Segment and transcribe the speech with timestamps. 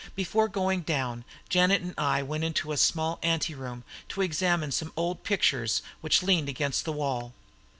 [0.15, 5.21] Before going down, Janet and I went into a small anteroom to examine some old
[5.23, 7.33] pictures which leaned against the wall.